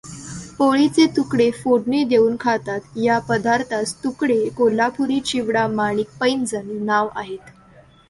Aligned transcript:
पोळीचे 0.57 1.05
तुकडे 1.17 1.49
फोडणी 1.53 2.03
देउन 2.03 2.35
खातात 2.39 2.97
या 2.97 3.19
पदार्थास 3.29 3.93
तुकडे 4.03 4.43
कोल्हापुरी 4.57 5.19
चिवडा 5.25 5.67
माणिक 5.69 6.19
पैंजण 6.19 6.77
नावे 6.85 7.09
आहेत. 7.15 7.51